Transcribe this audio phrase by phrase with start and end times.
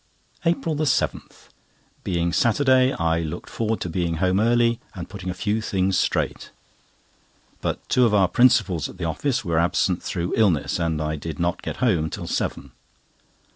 [0.45, 5.95] APRIL 7.—Being Saturday, I looked forward to being home early, and putting a few things
[5.95, 6.49] straight;
[7.61, 11.37] but two of our principals at the office were absent through illness, and I did
[11.39, 12.71] not get home till seven.